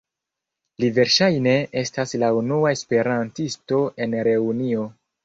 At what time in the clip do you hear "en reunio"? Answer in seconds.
4.07-4.89